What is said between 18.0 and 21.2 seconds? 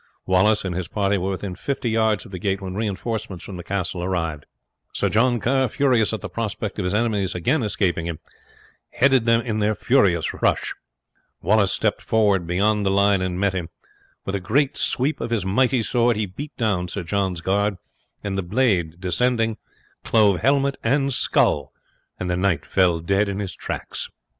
and the blade descending clove helmet and